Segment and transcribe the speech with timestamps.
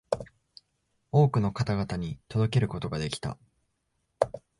[1.11, 3.37] 多くの方々に届けることができた